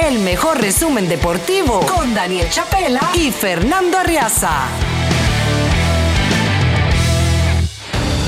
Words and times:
El 0.00 0.20
mejor 0.20 0.60
resumen 0.60 1.08
deportivo 1.08 1.80
con 1.80 2.14
Daniel 2.14 2.46
Chapela 2.48 3.00
y 3.14 3.32
Fernando 3.32 3.98
Arriaza. 3.98 4.68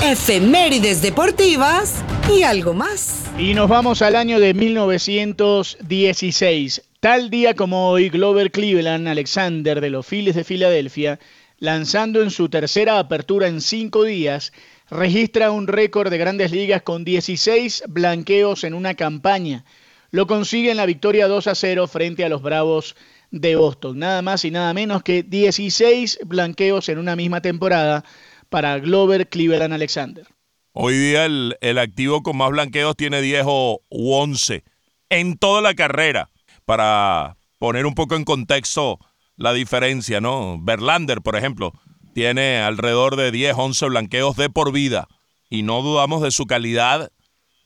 Efemérides 0.03 1.03
deportivas 1.03 2.03
y 2.29 2.43
algo 2.43 2.75
más. 2.75 3.27
Y 3.39 3.55
nos 3.55 3.69
vamos 3.69 4.03
al 4.03 4.17
año 4.17 4.41
de 4.41 4.55
1916. 4.55 6.83
Tal 6.99 7.31
día 7.31 7.55
como 7.55 7.91
hoy, 7.91 8.09
Glover 8.09 8.51
Cleveland 8.51 9.07
Alexander 9.07 9.81
de 9.81 9.91
los 9.91 10.05
Phillies 10.05 10.35
de 10.35 10.43
Filadelfia, 10.43 11.21
lanzando 11.61 12.23
en 12.23 12.31
su 12.31 12.49
tercera 12.49 12.99
apertura 12.99 13.47
en 13.47 13.61
cinco 13.61 14.03
días, 14.03 14.53
registra 14.91 15.53
un 15.53 15.69
récord 15.69 16.11
de 16.11 16.19
grandes 16.19 16.51
ligas 16.51 16.83
con 16.83 17.05
16 17.05 17.85
blanqueos 17.87 18.65
en 18.65 18.75
una 18.75 18.95
campaña. 18.95 19.65
Lo 20.15 20.29
consigue 20.29 20.71
en 20.71 20.77
la 20.77 20.87
victoria 20.87 21.27
2 21.27 21.49
a 21.49 21.57
0 21.57 21.89
frente 21.89 22.25
a 22.25 22.29
los 22.29 22.41
Bravos 22.41 22.95
de 23.33 23.57
Boston. 23.57 23.99
Nada 23.99 24.23
más 24.23 24.45
y 24.45 24.53
nada 24.53 24.73
menos 24.73 25.03
que 25.03 25.25
16 25.25 26.21
blanqueos 26.25 26.89
en 26.89 26.99
una 26.99 27.17
misma 27.17 27.41
temporada 27.41 28.05
para 28.49 28.79
Glover 28.79 29.29
Cleveland 29.29 29.75
Alexander. 29.75 30.25
Hoy 30.73 30.97
día 30.97 31.25
el, 31.25 31.79
activo 31.81 32.23
con 32.23 32.37
más 32.37 32.51
blanqueos 32.51 32.95
tiene 32.95 33.23
10 33.23 33.43
o 33.49 33.81
11 33.91 34.63
en 35.11 35.37
toda 35.37 35.61
la 35.61 35.75
carrera. 35.75 36.31
Para 36.65 37.37
poner 37.59 37.85
un 37.85 37.97
poco 37.97 38.15
en 38.15 38.23
contexto 38.23 39.01
la 39.35 39.53
diferencia, 39.53 40.21
¿no? 40.21 40.61
Verlander, 40.63 41.23
por 41.23 41.35
ejemplo, 41.35 41.73
tiene 42.15 42.59
alrededor 42.59 43.17
de 43.17 43.33
10, 43.33 43.57
11 43.59 43.87
blanqueos 43.87 44.37
de 44.37 44.49
por 44.49 44.71
vida. 44.71 45.09
Y 45.51 45.65
no 45.65 45.83
dudamos 45.83 46.23
de 46.23 46.31
su 46.31 46.47
calidad 46.47 47.11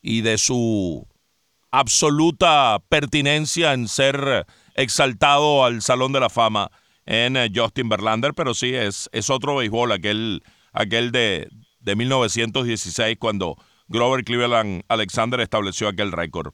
y 0.00 0.22
de 0.22 0.38
su 0.38 1.06
absoluta 1.70 2.78
pertinencia 2.88 3.72
en 3.72 3.88
ser 3.88 4.46
exaltado 4.74 5.64
al 5.64 5.82
Salón 5.82 6.12
de 6.12 6.20
la 6.20 6.30
Fama 6.30 6.70
en 7.06 7.36
eh, 7.36 7.50
Justin 7.54 7.88
Verlander, 7.88 8.34
pero 8.34 8.54
sí 8.54 8.74
es, 8.74 9.08
es 9.12 9.30
otro 9.30 9.56
béisbol, 9.56 9.92
aquel 9.92 10.42
aquel 10.72 11.10
de, 11.10 11.48
de 11.80 11.96
1916 11.96 13.16
cuando 13.18 13.56
Grover 13.88 14.24
Cleveland 14.24 14.82
Alexander 14.88 15.40
estableció 15.40 15.88
aquel 15.88 16.12
récord. 16.12 16.52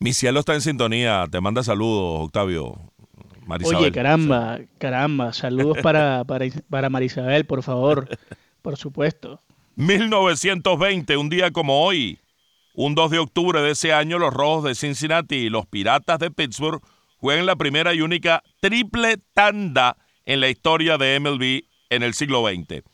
Mi 0.00 0.12
cielo 0.12 0.40
está 0.40 0.54
en 0.54 0.60
sintonía, 0.60 1.26
te 1.30 1.40
manda 1.40 1.62
saludos, 1.62 2.24
Octavio. 2.24 2.92
Marisabel. 3.46 3.78
Oye, 3.78 3.92
caramba, 3.92 4.60
caramba, 4.78 5.32
saludos 5.32 5.78
para, 5.82 6.24
para, 6.26 6.46
para 6.68 6.90
Marisabel, 6.90 7.46
por 7.46 7.62
favor, 7.62 8.08
por 8.62 8.76
supuesto. 8.76 9.40
1920, 9.76 11.16
un 11.16 11.28
día 11.30 11.50
como 11.50 11.82
hoy, 11.82 12.18
un 12.80 12.94
2 12.94 13.10
de 13.10 13.18
octubre 13.18 13.60
de 13.60 13.72
ese 13.72 13.92
año, 13.92 14.20
los 14.20 14.32
Rojos 14.32 14.62
de 14.62 14.76
Cincinnati 14.76 15.34
y 15.34 15.50
los 15.50 15.66
Piratas 15.66 16.20
de 16.20 16.30
Pittsburgh 16.30 16.80
juegan 17.16 17.44
la 17.44 17.56
primera 17.56 17.92
y 17.92 18.02
única 18.02 18.44
triple 18.60 19.16
tanda 19.34 19.96
en 20.26 20.40
la 20.40 20.48
historia 20.48 20.96
de 20.96 21.18
MLB 21.18 21.64
en 21.90 22.04
el 22.04 22.14
siglo 22.14 22.46
XX. 22.46 22.84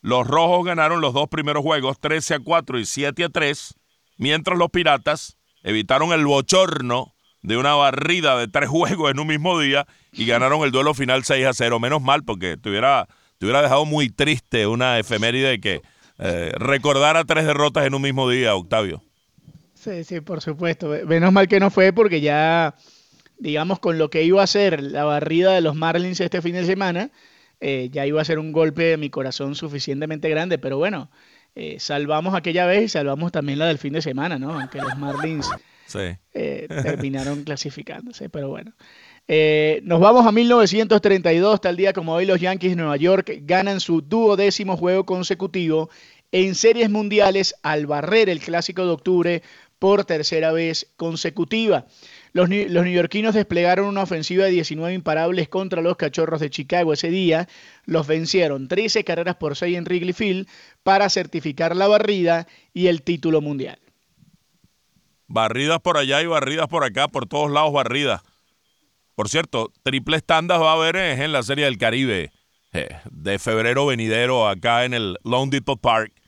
Los 0.00 0.28
rojos 0.28 0.64
ganaron 0.64 1.00
los 1.00 1.12
dos 1.12 1.26
primeros 1.28 1.64
juegos 1.64 1.98
13 1.98 2.34
a 2.34 2.38
4 2.38 2.78
y 2.78 2.86
7 2.86 3.24
a 3.24 3.28
3, 3.30 3.74
mientros 4.16 4.56
los 4.56 4.70
piratas 4.70 5.38
evitaron 5.64 6.12
el 6.12 6.24
bochorno 6.24 7.12
de 7.42 7.56
una 7.56 7.74
barrida 7.74 8.38
de 8.38 8.46
tres 8.46 8.68
juegos 8.68 9.10
en 9.10 9.18
un 9.18 9.26
mismo 9.26 9.58
día 9.58 9.88
y 10.12 10.24
ganaron 10.24 10.62
el 10.62 10.70
duelo 10.70 10.94
final 10.94 11.24
6 11.24 11.46
a 11.46 11.52
0. 11.52 11.80
Menos 11.80 12.00
mal 12.00 12.22
porque 12.22 12.56
te 12.58 12.70
hubiera, 12.70 13.08
te 13.38 13.46
hubiera 13.46 13.60
dejado 13.60 13.86
muy 13.86 14.08
triste 14.08 14.68
una 14.68 15.00
efeméride 15.00 15.60
que 15.60 15.82
eh, 16.20 16.52
recordara 16.58 17.24
tres 17.24 17.44
derrotas 17.44 17.86
en 17.86 17.94
un 17.94 18.02
mismo 18.02 18.30
día, 18.30 18.54
Octavio. 18.54 19.02
Sí, 19.82 20.04
sí, 20.04 20.20
por 20.20 20.40
supuesto. 20.40 20.90
Menos 21.06 21.32
mal 21.32 21.48
que 21.48 21.58
no 21.58 21.68
fue 21.68 21.92
porque 21.92 22.20
ya, 22.20 22.76
digamos, 23.38 23.80
con 23.80 23.98
lo 23.98 24.10
que 24.10 24.22
iba 24.22 24.40
a 24.40 24.46
ser 24.46 24.80
la 24.80 25.02
barrida 25.02 25.54
de 25.54 25.60
los 25.60 25.74
Marlins 25.74 26.20
este 26.20 26.40
fin 26.40 26.52
de 26.52 26.64
semana, 26.64 27.10
eh, 27.60 27.88
ya 27.90 28.06
iba 28.06 28.22
a 28.22 28.24
ser 28.24 28.38
un 28.38 28.52
golpe 28.52 28.84
de 28.84 28.96
mi 28.96 29.10
corazón 29.10 29.56
suficientemente 29.56 30.28
grande, 30.28 30.58
pero 30.58 30.78
bueno, 30.78 31.10
eh, 31.56 31.80
salvamos 31.80 32.36
aquella 32.36 32.64
vez 32.64 32.84
y 32.84 32.88
salvamos 32.90 33.32
también 33.32 33.58
la 33.58 33.66
del 33.66 33.78
fin 33.78 33.92
de 33.92 34.02
semana, 34.02 34.38
¿no? 34.38 34.52
Aunque 34.52 34.78
los 34.78 34.96
Marlins 34.96 35.50
eh, 36.32 36.68
terminaron 36.68 37.42
clasificándose, 37.44 38.28
pero 38.28 38.50
bueno. 38.50 38.72
nos 39.82 39.98
vamos 39.98 40.24
a 40.24 40.30
1932, 40.30 41.60
tal 41.60 41.76
día 41.76 41.92
como 41.92 42.14
hoy 42.14 42.24
los 42.24 42.40
Yankees 42.40 42.70
de 42.70 42.76
Nueva 42.76 42.98
York 42.98 43.32
ganan 43.40 43.80
su 43.80 44.00
duodécimo 44.00 44.76
juego 44.76 45.04
consecutivo 45.04 45.90
en 46.30 46.54
series 46.54 46.88
mundiales 46.88 47.56
al 47.62 47.86
barrer 47.86 48.28
el 48.28 48.38
clásico 48.40 48.84
de 48.84 48.90
octubre 48.92 49.42
por 49.82 50.04
tercera 50.04 50.52
vez 50.52 50.92
consecutiva. 50.96 51.86
Los, 52.32 52.48
neoyorquinos 52.48 53.34
desplegaron 53.34 53.86
una 53.86 54.04
ofensiva 54.04 54.44
de 54.44 54.52
19 54.52 54.94
imparables 54.94 55.48
contra 55.48 55.82
los 55.82 55.96
cachorros 55.96 56.38
de 56.38 56.50
Chicago 56.50 56.92
ese 56.92 57.10
día. 57.10 57.48
Los 57.84 58.06
vencieron 58.06 58.68
13 58.68 59.02
carreras 59.02 59.34
por 59.34 59.56
6 59.56 59.76
en 59.76 59.82
Wrigley 59.82 60.12
Field 60.12 60.48
para 60.84 61.10
certificar 61.10 61.74
la 61.74 61.88
barrida 61.88 62.46
y 62.72 62.86
el 62.86 63.02
título 63.02 63.40
mundial. 63.40 63.80
Barridas 65.26 65.80
por 65.80 65.96
allá 65.96 66.22
y 66.22 66.26
barridas 66.26 66.68
por 66.68 66.84
acá, 66.84 67.08
por 67.08 67.26
todos 67.26 67.50
lados 67.50 67.72
barridas. 67.72 68.22
Por 69.16 69.28
cierto, 69.28 69.72
triples 69.82 70.22
tandas 70.22 70.60
va 70.60 70.70
a 70.70 70.74
haber 70.74 70.94
en 70.94 71.32
la 71.32 71.42
Serie 71.42 71.64
del 71.64 71.76
Caribe 71.76 72.30
eh, 72.72 72.88
de 73.10 73.36
febrero 73.40 73.86
venidero 73.86 74.46
acá 74.46 74.84
en 74.84 74.94
el 74.94 75.18
Lone 75.24 75.50
Depot 75.50 75.80
Park 75.80 76.21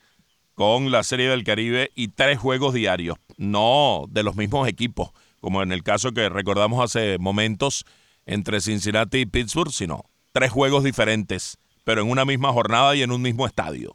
con 0.55 0.91
la 0.91 1.03
Serie 1.03 1.29
del 1.29 1.45
Caribe 1.45 1.91
y 1.95 2.09
tres 2.09 2.39
juegos 2.39 2.75
diarios, 2.75 3.17
no 3.37 4.07
de 4.09 4.23
los 4.23 4.37
mismos 4.37 4.69
equipos 4.69 5.11
como 5.45 5.63
en 5.63 5.73
el 5.73 5.83
caso 5.83 6.13
que 6.13 6.31
recordamos 6.31 6.83
hace 6.83 7.19
momentos 7.19 7.85
entre 8.25 8.63
Cincinnati 8.63 9.19
y 9.19 9.27
Pittsburgh, 9.27 9.71
sino 9.71 10.07
tres 10.33 10.51
juegos 10.51 10.83
diferentes, 10.85 11.59
pero 11.85 12.01
en 12.01 12.09
una 12.09 12.25
misma 12.25 12.51
jornada 12.51 12.97
y 12.97 13.03
en 13.03 13.13
un 13.13 13.21
mismo 13.21 13.47
estadio. 13.47 13.95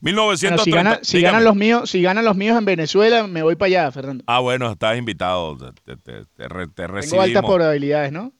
1930, 0.00 1.00
si, 1.02 1.20
ganan 1.20 1.44
los 1.44 1.54
míos, 1.54 1.90
si 1.90 2.00
ganan 2.00 2.24
los 2.24 2.34
míos 2.34 2.56
en 2.56 2.64
Venezuela, 2.64 3.26
me 3.26 3.42
voy 3.42 3.56
para 3.56 3.66
allá, 3.66 3.92
Fernando. 3.92 4.24
Ah, 4.26 4.40
bueno, 4.40 4.72
estás 4.72 4.96
invitado. 4.96 5.58
Te, 5.84 5.98
te, 5.98 6.24
Tengo 6.34 7.20
altas 7.20 7.44
probabilidades, 7.44 8.10
¿no? 8.10 8.32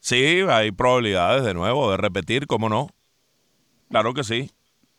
Sí, 0.00 0.42
hay 0.46 0.70
probabilidades 0.70 1.44
de 1.44 1.54
nuevo 1.54 1.90
de 1.90 1.96
repetir, 1.96 2.46
¿cómo 2.46 2.68
no? 2.68 2.88
Claro 3.88 4.12
que 4.12 4.22
sí. 4.22 4.50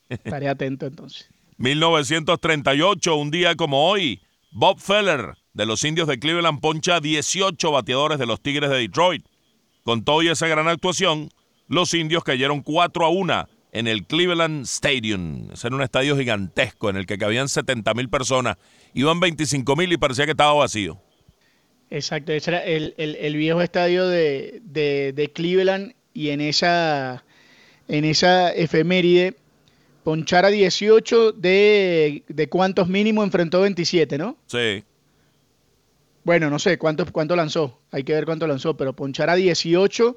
Estaré 0.09 0.49
atento 0.49 0.87
entonces. 0.87 1.29
1938, 1.57 3.15
un 3.15 3.31
día 3.31 3.55
como 3.55 3.89
hoy, 3.89 4.21
Bob 4.51 4.79
Feller 4.79 5.35
de 5.53 5.65
los 5.65 5.85
indios 5.85 6.07
de 6.07 6.19
Cleveland 6.19 6.59
poncha 6.59 6.99
18 6.99 7.71
bateadores 7.71 8.19
de 8.19 8.25
los 8.25 8.41
Tigres 8.41 8.69
de 8.69 8.77
Detroit. 8.77 9.25
Con 9.83 10.03
todo 10.03 10.21
y 10.21 10.27
esa 10.27 10.47
gran 10.47 10.67
actuación, 10.67 11.29
los 11.67 11.93
indios 11.93 12.25
cayeron 12.25 12.61
4 12.61 13.05
a 13.05 13.09
1 13.09 13.47
en 13.71 13.87
el 13.87 14.05
Cleveland 14.05 14.65
Stadium. 14.65 15.49
Ese 15.53 15.67
era 15.67 15.75
un 15.77 15.81
estadio 15.81 16.17
gigantesco 16.17 16.89
en 16.89 16.97
el 16.97 17.05
que 17.05 17.17
cabían 17.17 17.47
70 17.47 17.93
mil 17.93 18.09
personas. 18.09 18.57
Iban 18.93 19.21
25 19.21 19.75
mil 19.77 19.91
y 19.93 19.97
parecía 19.97 20.25
que 20.25 20.31
estaba 20.31 20.53
vacío. 20.53 20.99
Exacto, 21.89 22.33
ese 22.33 22.51
era 22.51 22.63
el, 22.63 23.35
viejo 23.37 23.61
estadio 23.61 24.07
de, 24.07 25.31
Cleveland 25.33 25.93
y 26.13 26.29
en 26.29 26.41
esa, 26.41 27.23
en 27.87 28.03
esa 28.03 28.51
efeméride 28.51 29.35
ponchar 30.05 30.45
a 30.45 30.49
18 30.49 31.31
de, 31.31 32.23
de 32.27 32.47
cuántos 32.47 32.87
mínimo 32.87 33.23
enfrentó 33.23 33.61
27, 33.61 34.19
¿no? 34.19 34.37
Sí. 34.45 34.83
Bueno, 36.23 36.51
no 36.51 36.59
sé 36.59 36.77
cuánto, 36.77 37.11
cuánto 37.11 37.35
lanzó, 37.35 37.81
hay 37.89 38.03
que 38.03 38.13
ver 38.13 38.25
cuánto 38.25 38.45
lanzó, 38.45 38.77
pero 38.77 38.95
ponchar 38.95 39.31
a 39.31 39.35
18, 39.35 40.15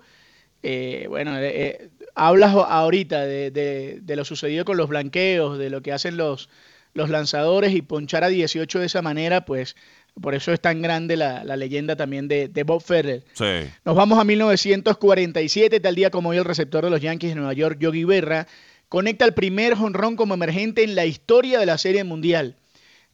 eh, 0.63 1.07
bueno, 1.09 1.39
eh, 1.39 1.53
eh, 1.55 1.89
hablas 2.15 2.55
ahorita 2.55 3.25
de, 3.25 4.03
lo 4.07 4.27
sucedido 4.27 4.67
con 4.67 4.77
los 4.77 4.91
blanqueos, 4.91 5.59
de 5.59 5.71
lo 5.71 5.81
que 5.81 5.93
hacen 5.93 6.19
los, 6.19 6.51
los 6.93 7.09
lanzadores 7.09 7.73
y 7.73 7.81
ponchar 7.81 8.25
a 8.25 8.29
18 8.29 8.81
de 8.81 8.87
esa 8.87 9.01
manera, 9.01 9.47
pues 9.47 9.75
por 10.21 10.35
eso 10.35 10.53
es 10.53 10.61
tan 10.61 10.83
grande 10.83 11.17
la, 11.17 11.45
leyenda 11.57 11.97
también 11.97 12.29
de, 12.29 12.63
Bob 12.67 12.83
Ferrer. 12.83 13.25
Sí. 13.33 13.71
Nos 13.87 13.97
vamos 13.97 14.19
a 14.19 14.25
1947, 14.25 15.81
tal 15.81 15.95
día 15.95 16.11
como 16.11 16.29
hoy 16.29 16.37
el 16.37 16.45
receptor 16.45 16.85
de 16.85 16.91
los 16.91 17.01
Yankees 17.01 17.31
de 17.31 17.37
Nueva 17.37 17.55
York, 17.55 17.79
Yogi 17.81 18.05
Berra, 18.05 18.47
conecta 18.89 19.25
el 19.25 19.35
primer 19.35 19.75
jonrón 19.75 20.17
como 20.17 20.35
emergente 20.35 20.83
en 20.83 20.95
la 20.95 21.07
historia 21.07 21.59
de 21.59 21.67
la 21.67 21.79
Serie 21.79 22.05
Mundial. 22.05 22.57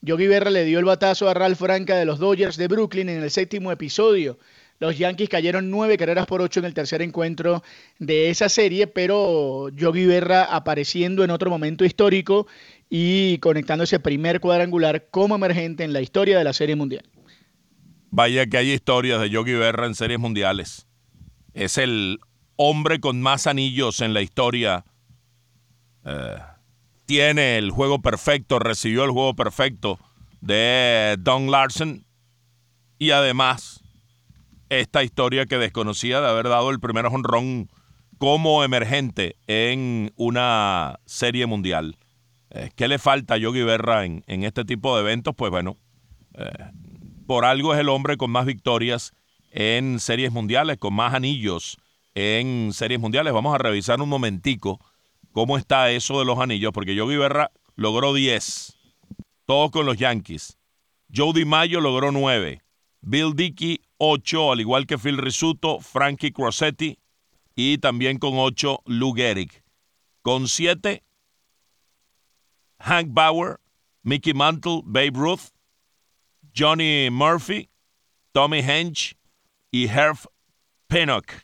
Yogi 0.00 0.26
Berra 0.26 0.50
le 0.50 0.65
dio 0.65 0.79
el 0.79 0.85
batazo 0.85 1.29
a 1.29 1.35
Ralph 1.35 1.59
Franca 1.59 1.97
de 1.97 2.05
los 2.05 2.19
Dodgers 2.19 2.56
de 2.56 2.69
Brooklyn 2.69 3.09
en 3.09 3.23
el 3.23 3.31
séptimo 3.31 3.73
episodio. 3.73 4.38
Los 4.79 4.99
Yankees 4.99 5.29
cayeron 5.29 5.71
nueve 5.71 5.97
carreras 5.97 6.26
por 6.26 6.43
ocho 6.43 6.61
en 6.61 6.67
el 6.67 6.75
tercer 6.75 7.00
encuentro 7.00 7.62
de 7.99 8.29
esa 8.29 8.49
serie, 8.49 8.87
pero 8.87 9.69
Yogi 9.71 10.05
Berra 10.05 10.44
apareciendo 10.44 11.25
en 11.25 11.31
otro 11.31 11.49
momento 11.49 11.85
histórico 11.85 12.47
y 12.91 13.38
conectando 13.38 13.85
ese 13.85 14.00
primer 14.00 14.41
cuadrangular 14.41 15.06
como 15.11 15.37
emergente 15.37 15.85
en 15.85 15.93
la 15.93 16.03
historia 16.03 16.37
de 16.37 16.44
la 16.44 16.53
Serie 16.53 16.77
Mundial. 16.77 17.09
Vaya 18.11 18.47
que 18.47 18.59
hay 18.59 18.73
historias 18.73 19.20
de 19.20 19.31
Yogi 19.31 19.55
Berra 19.55 19.87
en 19.87 19.94
series 19.94 20.19
mundiales. 20.19 20.87
Es 21.55 21.79
el 21.79 22.19
hombre 22.56 23.00
con 23.00 23.23
más 23.23 23.47
anillos 23.47 24.00
en 24.00 24.12
la 24.12 24.23
historia. 24.23 24.85
Eh, 26.05 26.37
tiene 27.06 27.59
el 27.59 27.71
juego 27.71 28.01
perfecto, 28.01 28.59
recibió 28.59 29.05
el 29.05 29.11
juego 29.11 29.35
perfecto 29.35 29.99
de 30.41 31.17
Don 31.19 31.51
Larson 31.51 32.05
y 32.99 33.11
además 33.11 33.83
esta 34.69 35.03
historia 35.03 35.47
que 35.47 35.59
desconocía 35.59 36.21
de 36.21 36.29
haber 36.29 36.49
dado 36.49 36.71
el 36.71 36.81
primer 36.81 37.06
jonrón 37.06 37.69
como 38.19 38.65
emergente 38.65 39.37
en 39.47 40.12
una 40.17 41.01
serie 41.05 41.47
mundial. 41.47 41.99
Eh, 42.51 42.71
¿Qué 42.75 42.89
le 42.89 42.99
falta 42.99 43.35
a 43.35 43.37
Yogi 43.37 43.62
Berra 43.62 44.05
en, 44.05 44.23
este 44.27 44.65
tipo 44.65 44.95
de 44.97 45.03
eventos? 45.03 45.35
Pues 45.35 45.51
bueno, 45.51 45.77
eh, 46.35 46.71
por 47.27 47.45
algo 47.45 47.75
es 47.75 47.81
el 47.81 47.89
hombre 47.89 48.17
con 48.17 48.31
más 48.31 48.47
victorias 48.47 49.12
en 49.51 50.01
series 50.01 50.33
mundiales, 50.33 50.79
con 50.79 50.95
más 50.95 51.15
anillos 51.15 51.79
en 52.15 52.73
series 52.73 53.01
mundiales. 53.01 53.33
Vamos 53.33 53.55
a 53.55 53.59
revisar 53.59 54.01
un 54.01 54.09
momentico 54.09 54.81
cómo 55.35 55.59
está 55.59 55.91
eso 55.91 56.21
de 56.21 56.25
los 56.25 56.39
anillos, 56.39 56.73
porque 56.73 56.95
Yogi 56.95 57.17
Berra 57.17 57.51
logró 57.75 58.15
10, 58.15 58.79
todos 59.45 59.73
con 59.73 59.85
los 59.85 59.97
Yankees. 59.97 60.57
Joe 61.15 61.45
Mayo 61.45 61.81
logró 61.81 62.13
9, 62.13 62.63
Bill 63.01 63.35
Dickey 63.35 63.81
8, 63.99 64.53
al 64.53 64.61
igual 64.61 64.87
que 64.87 64.97
Phil 64.97 65.19
Risuto, 65.19 65.81
Frankie 65.81 66.33
Crossetti 66.33 66.99
y 67.57 67.79
también 67.79 68.19
con 68.19 68.35
8 68.37 68.83
Lou 68.87 69.13
Gehrig. 69.13 69.63
Con 70.23 70.49
7 70.49 71.03
Hank 72.79 73.09
Bauer, 73.11 73.61
Mickey 74.03 74.35
Mantle, 74.35 74.83
Babe 74.85 75.13
Ruth, 75.15 75.51
Johnny 76.57 77.11
Murphy, 77.11 77.69
Tommy 78.33 78.61
Hench 78.61 79.17
y 79.73 79.89
Herb 79.89 80.19
Pinnock. 80.89 81.44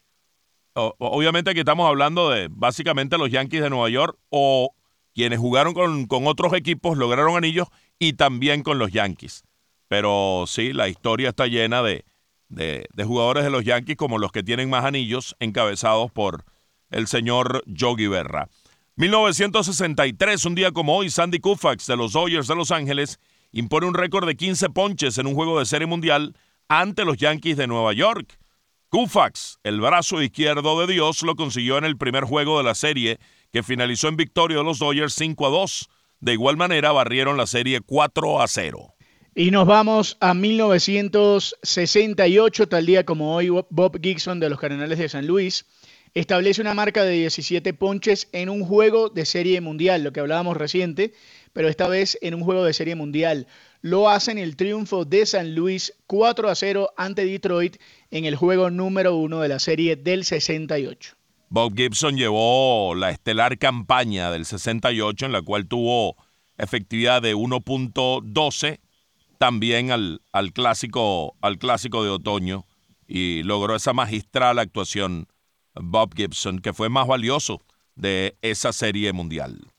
Obviamente 0.74 1.50
aquí 1.50 1.60
estamos 1.60 1.88
hablando 1.88 2.30
de 2.30 2.48
básicamente 2.50 3.18
los 3.18 3.30
Yankees 3.30 3.62
de 3.62 3.70
Nueva 3.70 3.88
York 3.88 4.16
o 4.28 4.74
quienes 5.14 5.38
jugaron 5.38 5.74
con, 5.74 6.06
con 6.06 6.26
otros 6.26 6.52
equipos, 6.52 6.96
lograron 6.96 7.36
anillos 7.36 7.68
y 7.98 8.14
también 8.14 8.62
con 8.62 8.78
los 8.78 8.92
Yankees. 8.92 9.44
Pero 9.88 10.44
sí, 10.46 10.72
la 10.72 10.88
historia 10.88 11.30
está 11.30 11.46
llena 11.46 11.82
de, 11.82 12.04
de, 12.50 13.04
jugadores 13.04 13.44
de 13.44 13.50
los 13.50 13.64
Yankees 13.64 13.96
como 13.96 14.18
los 14.18 14.32
que 14.32 14.42
tienen 14.42 14.68
más 14.68 14.84
anillos 14.84 15.36
encabezados 15.40 16.10
por 16.10 16.44
el 16.90 17.06
señor 17.06 17.62
Yogi 17.66 18.06
Berra. 18.06 18.48
1963, 18.96 20.44
un 20.44 20.54
día 20.54 20.72
como 20.72 20.96
hoy, 20.96 21.10
Sandy 21.10 21.38
Koufax 21.38 21.86
de 21.86 21.96
los 21.96 22.12
Dodgers 22.12 22.48
de 22.48 22.56
Los 22.56 22.70
Ángeles 22.70 23.18
impone 23.52 23.86
un 23.86 23.94
récord 23.94 24.26
de 24.26 24.36
15 24.36 24.70
ponches 24.70 25.16
en 25.18 25.26
un 25.26 25.34
juego 25.34 25.58
de 25.58 25.66
serie 25.66 25.86
mundial 25.86 26.36
ante 26.68 27.04
los 27.04 27.16
Yankees 27.16 27.56
de 27.56 27.66
Nueva 27.66 27.92
York. 27.92 28.38
Koufax, 28.90 29.58
el 29.62 29.80
brazo 29.80 30.20
izquierdo 30.20 30.84
de 30.84 30.92
Dios, 30.92 31.22
lo 31.22 31.36
consiguió 31.36 31.78
en 31.78 31.84
el 31.84 31.96
primer 31.96 32.24
juego 32.24 32.58
de 32.58 32.64
la 32.64 32.74
serie 32.74 33.20
que 33.52 33.62
finalizó 33.62 34.08
en 34.08 34.16
victoria 34.16 34.58
de 34.58 34.64
los 34.64 34.80
Dodgers 34.80 35.14
5 35.14 35.46
a 35.46 35.50
2. 35.50 35.88
De 36.18 36.32
igual 36.32 36.56
manera, 36.56 36.90
barrieron 36.90 37.36
la 37.36 37.46
serie 37.46 37.80
4 37.80 38.42
a 38.42 38.48
0. 38.48 38.92
Y 39.36 39.52
nos 39.52 39.68
vamos 39.68 40.16
a 40.18 40.34
1968, 40.34 42.68
tal 42.68 42.84
día 42.84 43.04
como 43.04 43.36
hoy, 43.36 43.48
Bob 43.48 44.00
Gibson 44.02 44.40
de 44.40 44.50
los 44.50 44.58
Cardenales 44.58 44.98
de 44.98 45.08
San 45.08 45.28
Luis 45.28 45.66
establece 46.14 46.60
una 46.60 46.74
marca 46.74 47.04
de 47.04 47.12
17 47.12 47.72
ponches 47.74 48.28
en 48.32 48.48
un 48.48 48.64
juego 48.64 49.08
de 49.08 49.24
serie 49.24 49.60
mundial, 49.60 50.02
lo 50.02 50.12
que 50.12 50.18
hablábamos 50.18 50.56
reciente, 50.56 51.12
pero 51.52 51.68
esta 51.68 51.86
vez 51.86 52.18
en 52.22 52.34
un 52.34 52.42
juego 52.42 52.64
de 52.64 52.72
serie 52.72 52.96
mundial. 52.96 53.46
Lo 53.82 54.10
hace 54.10 54.32
en 54.32 54.38
el 54.38 54.56
triunfo 54.56 55.06
de 55.06 55.24
San 55.24 55.54
Luis 55.54 55.94
4 56.06 56.50
a 56.50 56.54
0 56.54 56.90
ante 56.98 57.24
Detroit 57.24 57.76
en 58.10 58.26
el 58.26 58.36
juego 58.36 58.70
número 58.70 59.16
uno 59.16 59.40
de 59.40 59.48
la 59.48 59.58
serie 59.58 59.96
del 59.96 60.24
68. 60.24 61.16
Bob 61.48 61.74
Gibson 61.74 62.16
llevó 62.16 62.94
la 62.94 63.10
estelar 63.10 63.56
campaña 63.58 64.30
del 64.30 64.44
68 64.44 65.26
en 65.26 65.32
la 65.32 65.40
cual 65.40 65.66
tuvo 65.66 66.16
efectividad 66.58 67.22
de 67.22 67.34
1.12 67.34 68.80
también 69.38 69.90
al, 69.90 70.20
al, 70.32 70.52
clásico, 70.52 71.34
al 71.40 71.56
clásico 71.56 72.04
de 72.04 72.10
otoño 72.10 72.66
y 73.08 73.42
logró 73.44 73.74
esa 73.74 73.94
magistral 73.94 74.58
actuación 74.58 75.26
Bob 75.74 76.14
Gibson, 76.14 76.58
que 76.58 76.74
fue 76.74 76.90
más 76.90 77.06
valioso 77.06 77.62
de 77.94 78.36
esa 78.42 78.72
serie 78.74 79.12
mundial. 79.14 79.69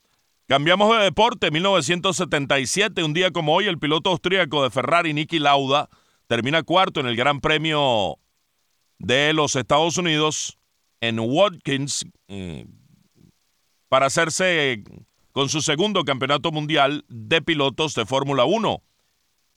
Cambiamos 0.52 0.94
de 0.98 1.06
deporte. 1.06 1.50
1977, 1.50 3.06
un 3.06 3.14
día 3.14 3.32
como 3.32 3.56
hoy, 3.56 3.68
el 3.68 3.80
piloto 3.80 4.10
austríaco 4.10 4.62
de 4.62 4.70
Ferrari, 4.70 5.14
Nicky 5.14 5.40
Lauda, 5.40 5.88
termina 6.28 6.62
cuarto 6.62 7.00
en 7.00 7.06
el 7.06 7.16
Gran 7.16 7.40
Premio 7.40 8.20
de 9.00 9.32
los 9.32 9.56
Estados 9.56 9.96
Unidos 9.98 10.58
en 11.00 11.22
Watkins 11.22 12.06
eh, 12.28 12.66
para 13.88 14.08
hacerse 14.08 14.84
con 15.32 15.48
su 15.48 15.62
segundo 15.62 16.04
campeonato 16.04 16.52
mundial 16.52 17.06
de 17.08 17.42
pilotos 17.42 17.96
de 17.96 18.06
Fórmula 18.06 18.44
1. 18.44 18.84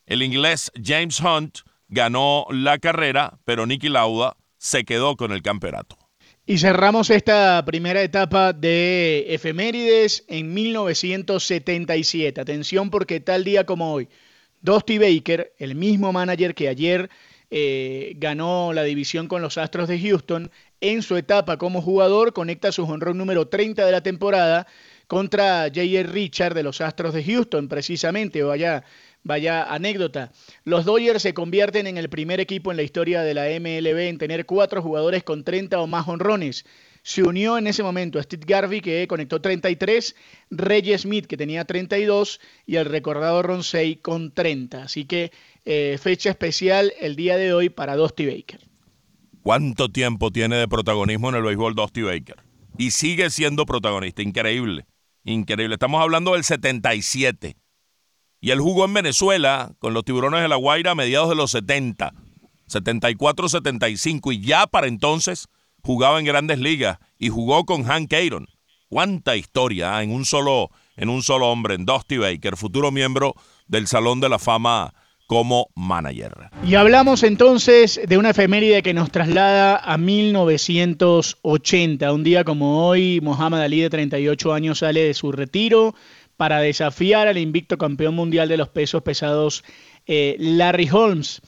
El 0.06 0.23
inglés 0.23 0.70
James 0.81 1.19
Hunt 1.19 1.58
ganó 1.88 2.47
la 2.50 2.79
carrera, 2.79 3.40
pero 3.44 3.67
Nicky 3.67 3.88
Lauda 3.88 4.37
se 4.58 4.85
quedó 4.85 5.17
con 5.17 5.32
el 5.32 5.43
campeonato. 5.43 6.04
Y 6.46 6.58
cerramos 6.58 7.08
esta 7.08 7.64
primera 7.64 8.02
etapa 8.02 8.52
de 8.52 9.25
efemérides 9.35 10.25
en 10.29 10.52
1977. 10.52 12.38
Atención 12.38 12.91
porque 12.91 13.19
tal 13.20 13.44
día 13.44 13.64
como 13.64 13.94
hoy, 13.94 14.11
Dusty 14.61 14.99
Baker, 14.99 15.55
el 15.58 15.75
mismo 15.75 16.12
manager 16.12 16.55
que 16.55 16.69
ayer 16.69 17.08
eh, 17.50 18.12
ganó 18.19 18.75
la 18.75 18.82
división 18.82 19.26
con 19.26 19.41
los 19.41 19.56
Astros 19.56 19.88
de 19.88 19.99
Houston, 19.99 20.50
en 20.82 21.00
su 21.00 21.17
etapa 21.17 21.56
como 21.56 21.81
jugador 21.81 22.35
conecta 22.35 22.73
su 22.73 22.85
honrón 22.85 23.17
número 23.17 23.49
30 23.49 23.87
de 23.87 23.93
la 23.93 24.02
temporada 24.02 24.67
contra 25.06 25.69
J.R. 25.69 26.02
Richard 26.05 26.52
de 26.52 26.62
los 26.62 26.82
Astros 26.82 27.14
de 27.14 27.25
Houston, 27.25 27.69
precisamente. 27.69 28.43
Vaya 28.43 28.85
Vaya 29.25 29.65
anécdota. 29.65 30.32
Los 30.65 30.85
Dodgers 30.85 31.23
se 31.23 31.32
convierten 31.32 31.87
en 31.87 31.97
el 31.97 32.11
primer 32.11 32.41
equipo 32.41 32.71
en 32.71 32.76
la 32.76 32.82
historia 32.82 33.23
de 33.23 33.32
la 33.32 33.47
MLB 33.47 34.09
en 34.09 34.19
tener 34.19 34.44
cuatro 34.44 34.82
jugadores 34.82 35.25
con 35.25 35.44
30 35.44 35.81
o 35.81 35.87
más 35.87 36.06
honrones. 36.06 36.67
Se 37.03 37.23
unió 37.23 37.56
en 37.56 37.67
ese 37.67 37.82
momento 37.82 38.19
a 38.19 38.23
Steve 38.23 38.44
Garvey, 38.47 38.81
que 38.82 39.06
conectó 39.09 39.41
33, 39.41 40.15
Reggie 40.50 40.99
Smith, 40.99 41.26
que 41.26 41.38
tenía 41.38 41.65
32, 41.65 42.41
y 42.67 42.76
el 42.76 42.85
recordado 42.85 43.43
Ron 43.43 43.65
Say 43.65 43.97
con 43.97 44.31
30. 44.31 44.85
Así 44.85 45.06
que 45.06 45.32
eh, 45.65 45.99
fecha 46.00 46.31
especial 46.31 46.93
el 47.00 47.17
día 47.17 47.37
de 47.37 47.55
hoy 47.55 47.71
para 47.71 47.97
Dusty 47.97 48.26
Baker. 48.26 48.61
¿Cuánto 49.43 49.91
tiempo 49.91 50.31
tiene 50.31 50.56
de 50.56 50.69
protagonismo 50.69 51.31
en 51.31 51.35
el 51.37 51.43
béisbol 51.43 51.75
Dusty 51.75 52.03
Baker? 52.03 52.37
Y 52.76 52.91
sigue 52.91 53.31
siendo 53.31 53.65
protagonista. 53.65 54.23
Increíble. 54.23 54.87
Increíble. 55.25 55.75
Estamos 55.75 56.03
hablando 56.03 56.32
del 56.32 56.44
77. 56.44 57.56
Y 58.44 58.50
él 58.50 58.61
jugó 58.61 58.85
en 58.85 58.93
Venezuela 58.93 59.73
con 59.79 59.94
los 59.94 60.05
Tiburones 60.05 60.43
de 60.43 60.49
la 60.49 60.56
Guaira 60.56 60.90
a 60.90 60.95
mediados 60.95 61.30
de 61.30 61.35
los 61.35 61.50
70, 61.52 62.12
74-75, 62.69 64.35
y 64.35 64.42
ya 64.42 64.66
para 64.66 64.87
entonces 64.87 65.49
jugaba 65.83 66.19
en 66.19 66.26
grandes 66.26 66.59
ligas 66.59 66.99
y 67.19 67.30
jugó 67.30 67.64
con 67.64 67.85
Hank 67.85 68.12
Aaron. 68.12 68.47
Cuánta 68.90 69.35
historia 69.35 69.97
ah, 69.97 70.02
en 70.02 70.11
un 70.11 70.26
solo 70.26 70.69
en 70.95 71.09
un 71.09 71.23
solo 71.23 71.49
hombre, 71.49 71.75
en 71.75 71.87
Dusty 71.87 72.19
Baker, 72.19 72.59
futuro 72.59 72.92
miembro 72.92 73.33
del 73.66 73.87
Salón 73.87 74.21
de 74.21 74.28
la 74.28 74.38
Fama 74.38 74.92
como 75.26 75.69
manager. 75.75 76.50
Y 76.66 76.75
hablamos 76.75 77.23
entonces 77.23 77.99
de 78.07 78.19
una 78.19 78.28
efeméride 78.30 78.83
que 78.83 78.92
nos 78.92 79.11
traslada 79.11 79.78
a 79.78 79.97
1980. 79.97 82.12
Un 82.12 82.25
día 82.25 82.45
como 82.45 82.87
hoy, 82.87 83.23
Mohamed 83.23 83.61
Ali 83.61 83.80
de 83.80 83.88
38 83.88 84.52
años 84.52 84.80
sale 84.80 85.04
de 85.04 85.14
su 85.14 85.33
retiro 85.33 85.95
para 86.37 86.61
desafiar 86.61 87.29
al 87.29 87.38
invicto 87.38 87.79
campeón 87.79 88.14
mundial 88.14 88.49
de 88.49 88.57
los 88.57 88.69
pesos 88.69 89.03
pesados 89.03 89.64
eh, 90.07 90.37
Larry 90.38 90.88
Holmes. 90.91 91.41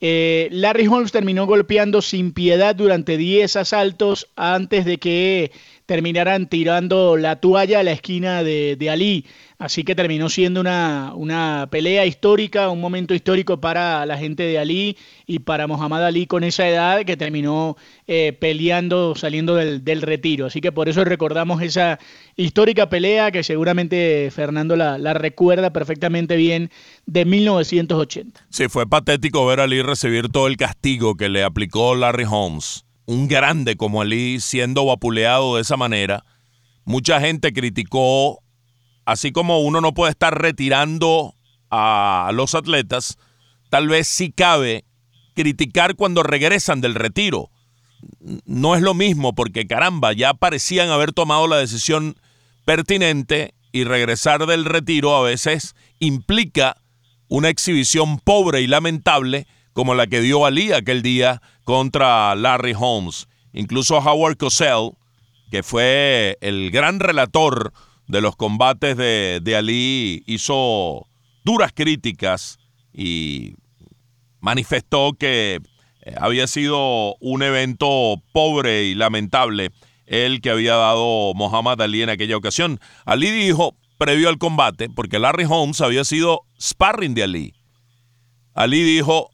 Eh, 0.00 0.48
Larry 0.50 0.88
Holmes 0.88 1.12
terminó 1.12 1.46
golpeando 1.46 2.02
sin 2.02 2.32
piedad 2.32 2.74
durante 2.74 3.16
10 3.16 3.54
asaltos 3.56 4.28
antes 4.34 4.84
de 4.84 4.98
que 4.98 5.52
terminaran 5.92 6.46
tirando 6.46 7.18
la 7.18 7.36
toalla 7.36 7.80
a 7.80 7.82
la 7.82 7.92
esquina 7.92 8.42
de, 8.42 8.76
de 8.76 8.88
Ali. 8.88 9.26
Así 9.58 9.84
que 9.84 9.94
terminó 9.94 10.30
siendo 10.30 10.58
una, 10.58 11.12
una, 11.14 11.68
pelea 11.70 12.06
histórica, 12.06 12.70
un 12.70 12.80
momento 12.80 13.12
histórico 13.12 13.60
para 13.60 14.06
la 14.06 14.16
gente 14.16 14.42
de 14.42 14.58
Ali 14.58 14.96
y 15.26 15.40
para 15.40 15.66
Muhammad 15.66 16.06
Ali 16.06 16.26
con 16.26 16.44
esa 16.44 16.66
edad 16.66 17.04
que 17.04 17.18
terminó 17.18 17.76
eh, 18.06 18.32
peleando, 18.32 19.14
saliendo 19.16 19.54
del, 19.54 19.84
del, 19.84 20.00
retiro. 20.00 20.46
Así 20.46 20.62
que 20.62 20.72
por 20.72 20.88
eso 20.88 21.04
recordamos 21.04 21.60
esa 21.60 21.98
histórica 22.36 22.88
pelea 22.88 23.30
que 23.30 23.42
seguramente 23.42 24.30
Fernando 24.34 24.74
la, 24.74 24.96
la, 24.96 25.12
recuerda 25.12 25.74
perfectamente 25.74 26.36
bien 26.36 26.70
de 27.04 27.26
1980. 27.26 28.46
Sí, 28.48 28.68
fue 28.70 28.88
patético 28.88 29.44
ver 29.44 29.60
a 29.60 29.64
Ali 29.64 29.82
recibir 29.82 30.30
todo 30.30 30.46
el 30.46 30.56
castigo 30.56 31.16
que 31.16 31.28
le 31.28 31.44
aplicó 31.44 31.94
Larry 31.94 32.24
Holmes. 32.24 32.86
Un 33.12 33.28
grande 33.28 33.76
como 33.76 34.00
Ali 34.00 34.40
siendo 34.40 34.86
vapuleado 34.86 35.56
de 35.56 35.62
esa 35.62 35.76
manera. 35.76 36.24
Mucha 36.86 37.20
gente 37.20 37.52
criticó 37.52 38.42
así 39.04 39.32
como 39.32 39.60
uno 39.60 39.82
no 39.82 39.92
puede 39.92 40.12
estar 40.12 40.40
retirando 40.40 41.34
a 41.70 42.30
los 42.32 42.54
atletas, 42.54 43.18
tal 43.68 43.88
vez 43.88 44.08
sí 44.08 44.32
cabe 44.32 44.86
criticar 45.34 45.94
cuando 45.94 46.22
regresan 46.22 46.80
del 46.80 46.94
retiro. 46.94 47.50
No 48.46 48.76
es 48.76 48.80
lo 48.80 48.94
mismo 48.94 49.34
porque 49.34 49.66
caramba, 49.66 50.14
ya 50.14 50.32
parecían 50.32 50.88
haber 50.88 51.12
tomado 51.12 51.46
la 51.48 51.58
decisión 51.58 52.16
pertinente 52.64 53.52
y 53.72 53.84
regresar 53.84 54.46
del 54.46 54.64
retiro 54.64 55.14
a 55.14 55.22
veces 55.22 55.74
implica 55.98 56.78
una 57.28 57.50
exhibición 57.50 58.18
pobre 58.20 58.62
y 58.62 58.68
lamentable 58.68 59.46
como 59.74 59.94
la 59.94 60.06
que 60.06 60.22
dio 60.22 60.46
Ali 60.46 60.72
aquel 60.72 61.02
día 61.02 61.42
contra 61.64 62.34
Larry 62.34 62.74
Holmes. 62.78 63.28
Incluso 63.52 63.98
Howard 63.98 64.36
Cosell, 64.36 64.92
que 65.50 65.62
fue 65.62 66.38
el 66.40 66.70
gran 66.70 67.00
relator 67.00 67.72
de 68.06 68.20
los 68.20 68.36
combates 68.36 68.96
de, 68.96 69.40
de 69.42 69.56
Ali, 69.56 70.22
hizo 70.26 71.06
duras 71.44 71.72
críticas 71.74 72.58
y 72.92 73.54
manifestó 74.40 75.14
que 75.18 75.60
eh, 76.02 76.14
había 76.18 76.46
sido 76.46 77.16
un 77.20 77.42
evento 77.42 78.22
pobre 78.32 78.84
y 78.84 78.94
lamentable 78.94 79.70
el 80.06 80.40
que 80.40 80.50
había 80.50 80.74
dado 80.74 81.32
Muhammad 81.34 81.80
Ali 81.80 82.02
en 82.02 82.10
aquella 82.10 82.36
ocasión. 82.36 82.80
Ali 83.04 83.30
dijo, 83.30 83.76
previo 83.98 84.28
al 84.28 84.38
combate, 84.38 84.90
porque 84.90 85.18
Larry 85.18 85.44
Holmes 85.48 85.80
había 85.80 86.04
sido 86.04 86.42
sparring 86.60 87.14
de 87.14 87.22
Ali. 87.22 87.54
Ali 88.52 88.82
dijo, 88.82 89.30